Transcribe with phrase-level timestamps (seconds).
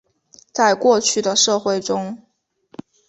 [0.51, 2.17] 在过去的社会中。